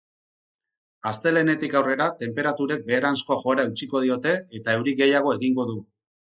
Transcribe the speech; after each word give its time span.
Astelehenetik 1.09 1.75
aurrera 1.81 2.07
tenperaturek 2.21 2.87
beheranzko 2.87 3.37
joerari 3.43 3.65
eutsiko 3.73 4.03
diote, 4.07 4.35
eta 4.63 4.75
euri 4.81 4.97
gehiago 5.05 5.37
egingo 5.39 5.69
du. 5.71 5.79